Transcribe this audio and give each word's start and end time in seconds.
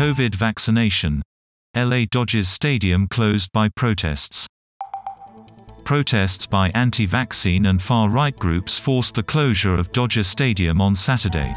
COVID 0.00 0.34
vaccination. 0.34 1.20
LA 1.76 2.04
Dodgers 2.10 2.48
Stadium 2.48 3.06
closed 3.06 3.52
by 3.52 3.68
protests. 3.68 4.46
Protests 5.84 6.46
by 6.46 6.70
anti-vaccine 6.70 7.66
and 7.66 7.82
far-right 7.82 8.34
groups 8.38 8.78
forced 8.78 9.14
the 9.14 9.22
closure 9.22 9.74
of 9.74 9.92
Dodger 9.92 10.22
Stadium 10.22 10.80
on 10.80 10.96
Saturday. 10.96 11.52